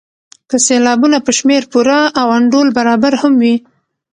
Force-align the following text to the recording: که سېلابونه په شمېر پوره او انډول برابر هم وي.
که 0.49 0.57
سېلابونه 0.65 1.17
په 1.25 1.31
شمېر 1.37 1.63
پوره 1.71 1.99
او 2.19 2.27
انډول 2.37 2.67
برابر 2.77 3.13
هم 3.21 3.33
وي. 3.41 3.55